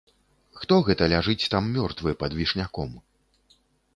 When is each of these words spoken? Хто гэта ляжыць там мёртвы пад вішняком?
Хто 0.59 0.77
гэта 0.87 1.09
ляжыць 1.11 1.49
там 1.55 1.69
мёртвы 1.75 2.15
пад 2.23 2.31
вішняком? 2.39 2.95